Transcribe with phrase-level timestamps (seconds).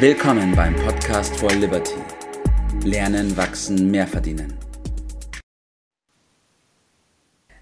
[0.00, 1.96] Willkommen beim Podcast for Liberty.
[2.84, 4.56] Lernen, wachsen, mehr verdienen.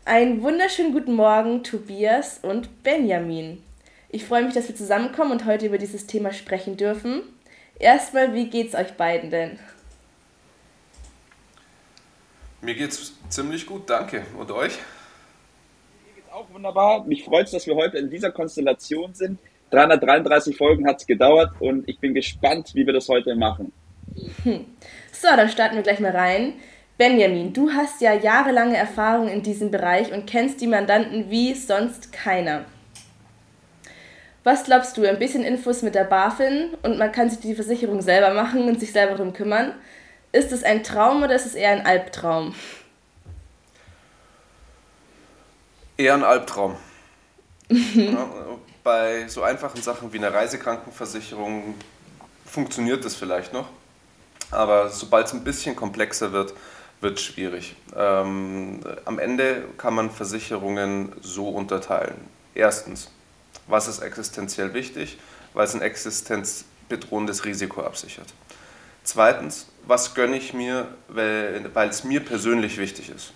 [0.04, 3.62] Einen wunderschönen guten Morgen, Tobias und Benjamin.
[4.10, 7.22] Ich freue mich, dass wir zusammenkommen und heute über dieses Thema sprechen dürfen.
[7.78, 9.58] Erstmal, wie geht's euch beiden denn?
[12.60, 14.26] Mir geht's ziemlich gut, danke.
[14.38, 14.76] Und euch?
[16.04, 17.02] Mir geht's auch wunderbar.
[17.06, 19.38] Mich freut es, dass wir heute in dieser Konstellation sind.
[19.76, 23.72] 333 Folgen hat es gedauert und ich bin gespannt, wie wir das heute machen.
[24.42, 24.64] Hm.
[25.12, 26.54] So, dann starten wir gleich mal rein.
[26.96, 32.10] Benjamin, du hast ja jahrelange Erfahrung in diesem Bereich und kennst die Mandanten wie sonst
[32.10, 32.64] keiner.
[34.44, 35.06] Was glaubst du?
[35.06, 38.80] Ein bisschen Infos mit der BaFin und man kann sich die Versicherung selber machen und
[38.80, 39.74] sich selber darum kümmern.
[40.32, 42.54] Ist es ein Traum oder ist es eher ein Albtraum?
[45.98, 46.76] Eher ein Albtraum.
[47.68, 48.28] Ja,
[48.84, 51.74] bei so einfachen Sachen wie einer Reisekrankenversicherung
[52.44, 53.68] funktioniert das vielleicht noch.
[54.50, 56.54] Aber sobald es ein bisschen komplexer wird,
[57.00, 57.76] wird es schwierig.
[57.94, 62.16] Ähm, am Ende kann man Versicherungen so unterteilen.
[62.54, 63.10] Erstens,
[63.66, 65.18] was ist existenziell wichtig?
[65.52, 68.32] Weil es ein existenzbedrohendes Risiko absichert.
[69.02, 73.32] Zweitens, was gönne ich mir, weil es mir persönlich wichtig ist?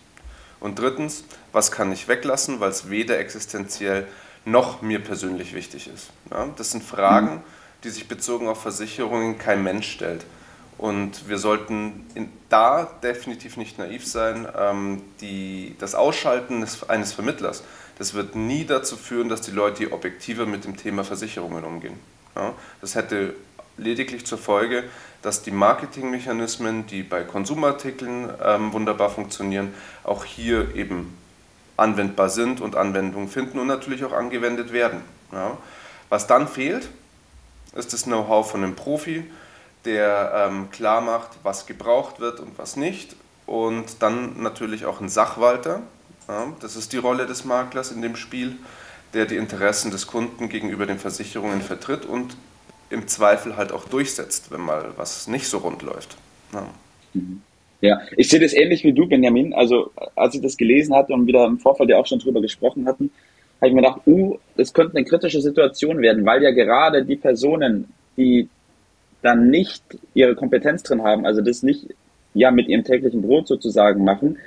[0.61, 4.06] Und drittens, was kann ich weglassen, weil es weder existenziell
[4.44, 6.11] noch mir persönlich wichtig ist?
[6.30, 7.42] Ja, das sind Fragen,
[7.83, 10.25] die sich bezogen auf Versicherungen kein Mensch stellt.
[10.77, 14.48] Und wir sollten in, da definitiv nicht naiv sein.
[14.56, 17.62] Ähm, die, das Ausschalten des, eines Vermittlers,
[17.98, 21.98] das wird nie dazu führen, dass die Leute objektiver mit dem Thema Versicherungen umgehen.
[22.34, 23.34] Ja, das hätte
[23.77, 24.84] lediglich zur Folge,
[25.23, 31.17] dass die Marketingmechanismen, die bei Konsumartikeln ähm, wunderbar funktionieren, auch hier eben
[31.77, 35.01] anwendbar sind und Anwendung finden und natürlich auch angewendet werden.
[35.33, 35.57] Ja.
[36.09, 36.89] Was dann fehlt,
[37.75, 39.25] ist das Know-how von einem Profi,
[39.85, 43.17] der ähm, klar macht, was gebraucht wird und was nicht.
[43.47, 45.80] Und dann natürlich auch ein Sachwalter.
[46.29, 48.57] Ja, das ist die Rolle des Maklers in dem Spiel,
[49.14, 52.36] der die Interessen des Kunden gegenüber den Versicherungen vertritt und
[52.90, 56.17] im Zweifel halt auch durchsetzt, wenn mal was nicht so rund läuft.
[56.52, 56.67] Ja.
[57.14, 57.42] Mhm.
[57.83, 59.55] Ja, ich sehe das ähnlich wie du, Benjamin.
[59.55, 62.86] Also, als ich das gelesen hatte und wieder im Vorfall ja auch schon drüber gesprochen
[62.86, 63.11] hatten,
[63.61, 67.17] habe ich mir gedacht, uh, das könnte eine kritische Situation werden, weil ja gerade die
[67.17, 68.48] Personen, die
[69.23, 69.83] dann nicht
[70.14, 71.86] ihre Kompetenz drin haben, also das nicht
[72.34, 74.39] ja mit ihrem täglichen Brot sozusagen machen,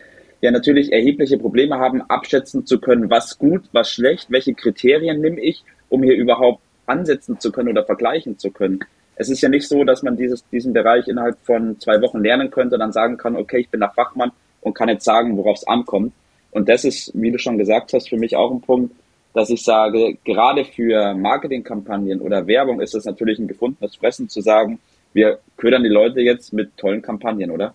[0.41, 5.41] ja natürlich erhebliche Probleme haben, abschätzen zu können, was gut, was schlecht, welche Kriterien nehme
[5.41, 8.79] ich, um hier überhaupt ansetzen zu können oder vergleichen zu können.
[9.16, 12.49] Es ist ja nicht so, dass man dieses, diesen Bereich innerhalb von zwei Wochen lernen
[12.49, 15.57] könnte und dann sagen kann, okay, ich bin der Fachmann und kann jetzt sagen, worauf
[15.57, 16.13] es ankommt.
[16.51, 18.94] Und das ist, wie du schon gesagt hast, für mich auch ein Punkt,
[19.33, 24.41] dass ich sage, gerade für Marketingkampagnen oder Werbung ist es natürlich ein gefundenes Fressen zu
[24.41, 24.79] sagen,
[25.13, 27.73] wir ködern die Leute jetzt mit tollen Kampagnen, oder?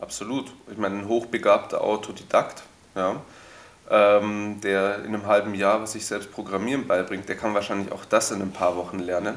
[0.00, 0.46] Absolut.
[0.70, 2.62] Ich meine, ein hochbegabter Autodidakt,
[2.96, 3.22] ja,
[3.90, 8.30] ähm, der in einem halben Jahr sich selbst Programmieren beibringt, der kann wahrscheinlich auch das
[8.30, 9.36] in ein paar Wochen lernen.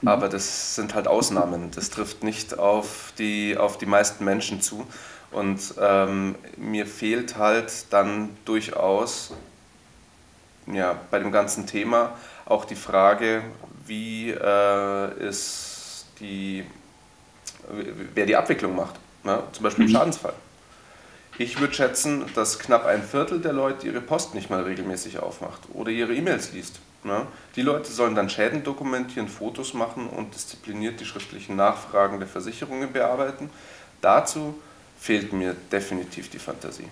[0.00, 0.08] Mhm.
[0.08, 1.70] Aber das sind halt Ausnahmen.
[1.74, 4.86] Das trifft nicht auf die, auf die meisten Menschen zu.
[5.30, 9.32] Und ähm, mir fehlt halt dann durchaus
[10.66, 13.42] ja, bei dem ganzen Thema auch die Frage,
[13.86, 16.64] wie äh, ist die,
[18.14, 19.42] wer die Abwicklung macht, ne?
[19.52, 19.94] zum Beispiel im mhm.
[19.94, 20.34] Schadensfall.
[21.40, 25.62] Ich würde schätzen, dass knapp ein Viertel der Leute ihre Post nicht mal regelmäßig aufmacht
[25.72, 26.80] oder ihre E-Mails liest.
[27.02, 27.26] Ne?
[27.56, 32.92] Die Leute sollen dann Schäden dokumentieren, Fotos machen und diszipliniert die schriftlichen Nachfragen der Versicherungen
[32.92, 33.48] bearbeiten.
[34.02, 34.54] Dazu
[34.98, 36.88] fehlt mir definitiv die Fantasie.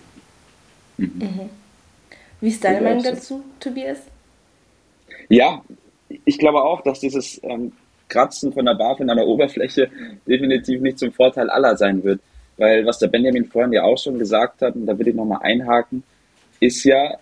[0.97, 1.51] Mhm.
[2.41, 3.99] Wie ist deine Meinung dazu, Tobias?
[5.27, 5.61] Ja,
[6.25, 7.71] ich glaube auch, dass dieses ähm,
[8.07, 9.91] Kratzen von der BaFin an der Oberfläche
[10.25, 12.19] definitiv nicht zum Vorteil aller sein wird.
[12.59, 15.39] Weil was der Benjamin vorhin ja auch schon gesagt hat, und da will ich nochmal
[15.41, 16.03] einhaken,
[16.59, 17.17] ist ja,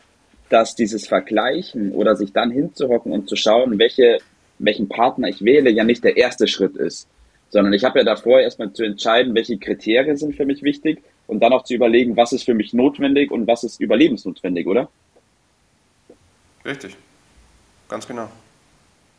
[0.50, 4.18] dass dieses Vergleichen oder sich dann hinzuhocken und zu schauen, welche,
[4.58, 7.08] welchen Partner ich wähle, ja nicht der erste Schritt ist.
[7.50, 11.42] Sondern ich habe ja davor erstmal zu entscheiden, welche Kriterien sind für mich wichtig und
[11.42, 14.90] dann auch zu überlegen, was ist für mich notwendig und was ist überlebensnotwendig, oder?
[16.66, 16.98] Richtig.
[17.88, 18.28] Ganz genau.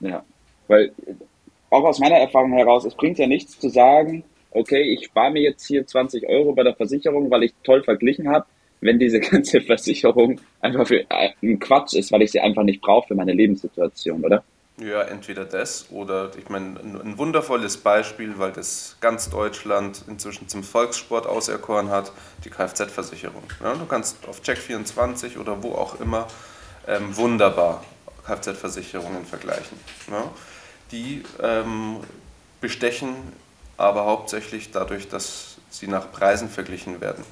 [0.01, 0.25] Ja,
[0.67, 0.93] weil
[1.71, 5.43] auch aus meiner Erfahrung heraus, es bringt ja nichts zu sagen, okay, ich spare mir
[5.43, 8.47] jetzt hier 20 Euro bei der Versicherung, weil ich toll verglichen habe,
[8.81, 12.81] wenn diese ganze Versicherung einfach für äh, ein Quatsch ist, weil ich sie einfach nicht
[12.81, 14.43] brauche für meine Lebenssituation, oder?
[14.81, 20.63] Ja, entweder das oder ich meine, ein wundervolles Beispiel, weil das ganz Deutschland inzwischen zum
[20.63, 22.13] Volkssport auserkoren hat,
[22.45, 23.43] die Kfz-Versicherung.
[23.61, 26.29] Ja, du kannst auf Check24 oder wo auch immer
[26.87, 27.85] ähm, wunderbar
[28.25, 29.79] Kfz-Versicherungen vergleichen.
[30.13, 30.31] Ja?
[30.93, 31.97] Die ähm,
[32.61, 33.17] bestechen
[33.79, 37.25] aber hauptsächlich dadurch, dass sie nach Preisen verglichen werden.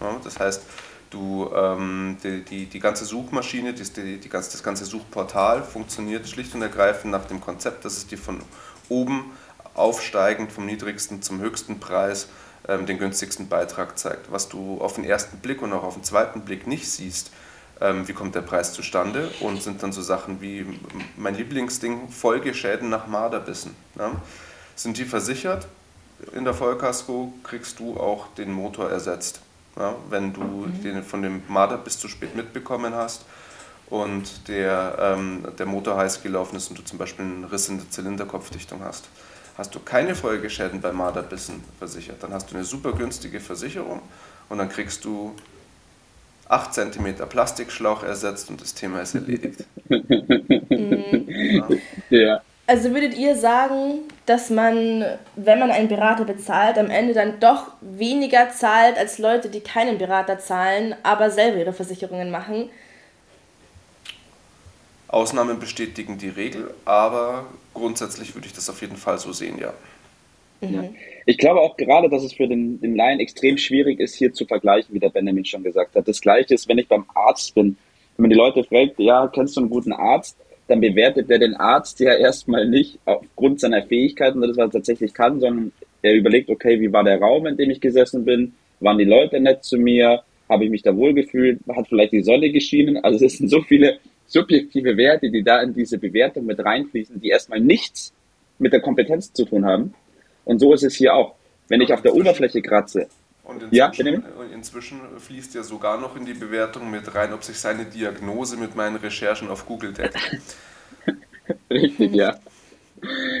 [0.00, 0.62] Ja, das heißt,
[1.10, 6.54] du, ähm, die, die, die, ganze Suchmaschine, die, die, die das ganze Suchportal funktioniert schlicht
[6.54, 8.42] und ergreifend nach dem Konzept, dass es dir von
[8.88, 9.32] oben
[9.74, 12.28] aufsteigend vom niedrigsten zum höchsten Preis
[12.68, 14.30] ähm, den günstigsten Beitrag zeigt.
[14.30, 17.30] Was du auf den ersten Blick und auch auf den zweiten Blick nicht siehst,
[17.80, 20.66] ähm, wie kommt der Preis zustande und sind dann so Sachen wie
[21.16, 23.74] mein Lieblingsding, Folgeschäden nach Marderbissen.
[23.98, 24.12] Ja?
[24.76, 25.66] Sind die versichert?
[26.32, 29.40] In der Vollkasko kriegst du auch den Motor ersetzt.
[29.76, 29.94] Ja?
[30.08, 30.82] Wenn du mhm.
[30.82, 33.24] den von dem Marderbiss zu spät mitbekommen hast
[33.90, 37.78] und der, ähm, der Motor heiß gelaufen ist und du zum Beispiel einen Riss in
[37.78, 39.08] der Zylinderkopfdichtung hast.
[39.56, 44.02] Hast du keine Folgeschäden bei Marderbissen versichert, dann hast du eine super günstige Versicherung
[44.48, 45.34] und dann kriegst du
[46.48, 49.64] 8 cm Plastikschlauch ersetzt und das Thema ist erledigt.
[50.70, 51.78] Mhm.
[52.10, 52.18] Ja.
[52.18, 52.42] ja.
[52.66, 55.04] Also würdet ihr sagen, dass man,
[55.36, 59.98] wenn man einen Berater bezahlt, am Ende dann doch weniger zahlt als Leute, die keinen
[59.98, 62.70] Berater zahlen, aber selber ihre Versicherungen machen?
[65.08, 69.74] Ausnahmen bestätigen die Regel, aber grundsätzlich würde ich das auf jeden Fall so sehen, ja.
[70.60, 70.96] Mhm.
[71.26, 74.46] Ich glaube auch gerade, dass es für den, den Laien extrem schwierig ist, hier zu
[74.46, 76.08] vergleichen, wie der Benjamin schon gesagt hat.
[76.08, 77.76] Das Gleiche ist, wenn ich beim Arzt bin.
[78.16, 80.36] Wenn man die Leute fragt, ja, kennst du einen guten Arzt?
[80.68, 85.12] Dann bewertet der den Arzt ja erstmal nicht aufgrund seiner Fähigkeiten, das was er tatsächlich
[85.12, 85.72] kann, sondern
[86.02, 88.54] er überlegt, okay, wie war der Raum, in dem ich gesessen bin?
[88.80, 90.22] Waren die Leute nett zu mir?
[90.48, 91.60] Habe ich mich da wohl gefühlt?
[91.74, 92.98] Hat vielleicht die Sonne geschienen?
[92.98, 97.28] Also es sind so viele subjektive Werte, die da in diese Bewertung mit reinfließen, die
[97.28, 98.12] erstmal nichts
[98.58, 99.94] mit der Kompetenz zu tun haben.
[100.44, 101.34] Und so ist es hier auch.
[101.68, 103.08] Wenn ich auf der Oberfläche kratze.
[103.44, 107.58] Und inzwischen, ja, inzwischen fließt ja sogar noch in die Bewertung mit rein, ob sich
[107.58, 110.16] seine Diagnose mit meinen Recherchen auf Google deckt.
[111.70, 112.36] Richtig, ja.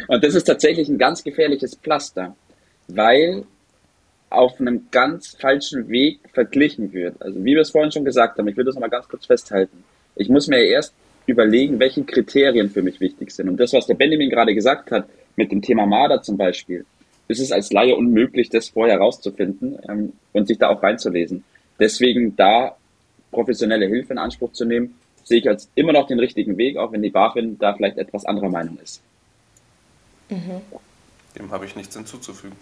[0.08, 2.36] Und das ist tatsächlich ein ganz gefährliches Pflaster,
[2.88, 3.44] weil
[4.28, 7.20] auf einem ganz falschen Weg verglichen wird.
[7.22, 9.84] Also wie wir es vorhin schon gesagt haben, ich will das nochmal ganz kurz festhalten.
[10.16, 10.92] Ich muss mir erst
[11.26, 13.48] überlegen, welche Kriterien für mich wichtig sind.
[13.48, 16.84] Und das, was der Benjamin gerade gesagt hat, mit dem Thema Marder zum Beispiel,
[17.28, 21.44] ist es als Laie unmöglich, das vorher rauszufinden ähm, und sich da auch reinzulesen.
[21.78, 22.76] Deswegen da
[23.30, 24.94] professionelle Hilfe in Anspruch zu nehmen,
[25.24, 28.24] sehe ich als immer noch den richtigen Weg, auch wenn die BaFin da vielleicht etwas
[28.24, 29.02] anderer Meinung ist.
[30.28, 30.60] Mhm.
[31.38, 32.56] Dem habe ich nichts hinzuzufügen.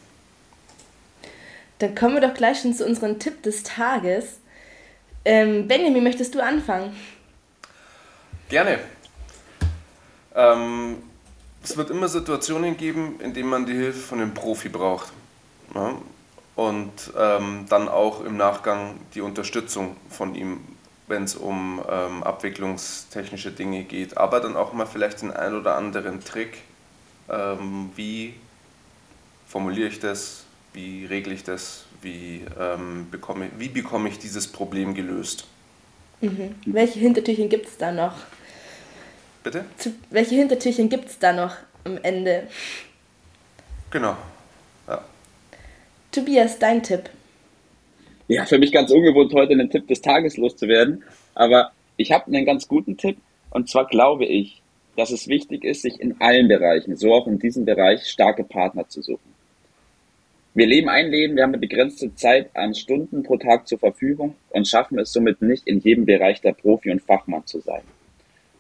[1.78, 4.40] Dann kommen wir doch gleich schon zu unserem Tipp des Tages.
[5.24, 6.94] Ähm, Benjamin, möchtest du anfangen?
[8.48, 8.78] Gerne.
[10.34, 10.96] Ähm,
[11.62, 15.12] es wird immer Situationen geben, in denen man die Hilfe von einem Profi braucht.
[15.74, 15.96] Ja?
[16.54, 20.60] Und ähm, dann auch im Nachgang die Unterstützung von ihm,
[21.06, 24.16] wenn es um ähm, abwicklungstechnische Dinge geht.
[24.18, 26.58] Aber dann auch mal vielleicht den ein oder anderen Trick,
[27.30, 28.34] ähm, wie
[29.46, 34.94] formuliere ich das, wie regle ich das, wie, ähm, bekomme, wie bekomme ich dieses Problem
[34.94, 35.46] gelöst.
[36.20, 36.54] Mhm.
[36.66, 38.14] Welche Hintertürchen gibt es da noch?
[39.42, 39.64] Bitte?
[39.78, 42.46] Zu, welche Hintertürchen gibt es da noch am Ende?
[43.90, 44.16] Genau.
[44.86, 45.04] Ja.
[46.12, 47.10] Tobias, dein Tipp.
[48.28, 51.02] Ja, für mich ganz ungewohnt, heute einen Tipp des Tages loszuwerden.
[51.34, 53.18] Aber ich habe einen ganz guten Tipp.
[53.50, 54.62] Und zwar glaube ich,
[54.96, 58.88] dass es wichtig ist, sich in allen Bereichen, so auch in diesem Bereich, starke Partner
[58.88, 59.32] zu suchen.
[60.55, 64.36] Wir leben ein Leben, wir haben eine begrenzte Zeit an Stunden pro Tag zur Verfügung
[64.50, 67.81] und schaffen es somit nicht, in jedem Bereich der Profi und Fachmann zu sein.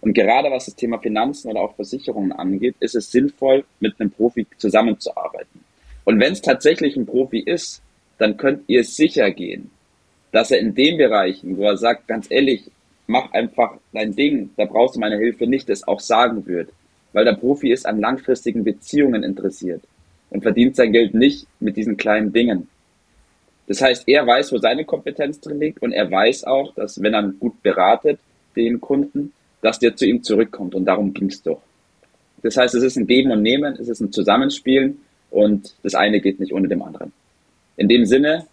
[0.02, 4.10] Und gerade was das Thema Finanzen oder auch Versicherungen angeht, ist es sinnvoll, mit einem
[4.10, 5.60] Profi zusammenzuarbeiten.
[6.04, 7.80] Und wenn es tatsächlich ein Profi ist,
[8.18, 9.70] dann könnt ihr sicher gehen,
[10.32, 12.68] dass er in den Bereichen, wo er sagt, ganz ehrlich,
[13.06, 16.70] mach einfach dein Ding, da brauchst du meine Hilfe nicht, das auch sagen wird.
[17.12, 19.82] Weil der Profi ist an langfristigen Beziehungen interessiert
[20.30, 22.68] und verdient sein Geld nicht mit diesen kleinen Dingen.
[23.68, 27.14] Das heißt, er weiß, wo seine Kompetenz drin liegt und er weiß auch, dass wenn
[27.14, 28.18] er gut beratet,
[28.56, 29.32] den Kunden,
[29.62, 30.74] dass der zu ihm zurückkommt.
[30.74, 31.62] Und darum ging es doch.
[32.42, 35.00] Das heißt, es ist ein Geben und Nehmen, es ist ein Zusammenspielen
[35.30, 37.12] und das eine geht nicht ohne dem anderen.
[37.76, 38.46] In dem Sinne,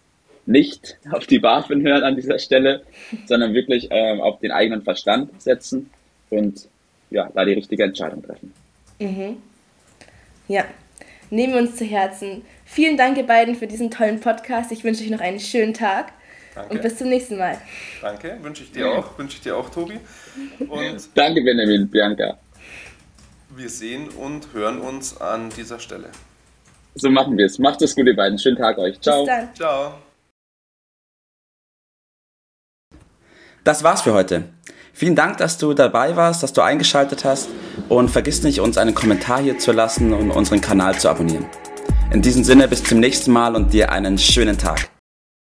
[0.46, 2.82] nicht auf die BaFin hören an dieser Stelle,
[3.26, 5.90] sondern wirklich ähm, auf den eigenen Verstand setzen
[6.30, 6.68] und
[7.10, 8.52] ja, da die richtige Entscheidung treffen.
[8.98, 9.36] Mhm.
[10.48, 10.64] Ja,
[11.30, 12.42] nehmen wir uns zu Herzen.
[12.64, 14.72] Vielen Dank, ihr beiden, für diesen tollen Podcast.
[14.72, 16.12] Ich wünsche euch noch einen schönen Tag.
[16.54, 16.74] Danke.
[16.74, 17.58] Und bis zum nächsten Mal.
[18.02, 20.00] Danke, wünsche ich dir auch, wünsche ich dir auch, Tobi.
[20.68, 22.38] Und Danke, Benjamin, Bianca.
[23.50, 26.10] Wir sehen und hören uns an dieser Stelle.
[26.94, 27.58] So machen wir es.
[27.58, 28.38] Macht es gut, ihr beiden.
[28.38, 29.00] Schönen Tag euch.
[29.00, 29.24] Ciao.
[29.24, 29.54] Bis dann.
[29.54, 29.94] Ciao.
[33.64, 34.44] Das war's für heute.
[34.92, 37.48] Vielen Dank, dass du dabei warst, dass du eingeschaltet hast
[37.88, 41.46] und vergiss nicht, uns einen Kommentar hier zu lassen und unseren Kanal zu abonnieren.
[42.12, 44.90] In diesem Sinne, bis zum nächsten Mal und dir einen schönen Tag.